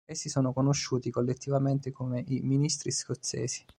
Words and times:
Essi 0.03 0.29
sono 0.29 0.51
conosciuti 0.51 1.11
collettivamente 1.11 1.91
come 1.91 2.23
i 2.29 2.41
"ministri 2.41 2.89
scozzesi". 2.91 3.63